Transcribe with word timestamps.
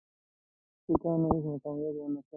سیکهانو 0.83 1.27
هیڅ 1.33 1.45
مقاومت 1.53 1.95
ونه 1.99 2.21
کړ. 2.23 2.27